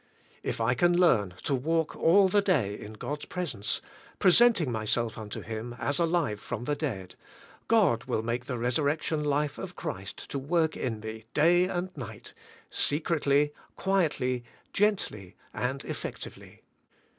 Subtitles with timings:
[0.41, 3.81] If I can learn to walk all the day in God's presence,
[4.17, 7.13] present ing* myself unto Him as alive from the dead,
[7.67, 12.23] God will make the resurrection life of Christ to work in me day and nig
[12.23, 12.33] ht,
[12.71, 14.43] secretly, quietly,
[14.73, 16.61] g ently, and ef fectively.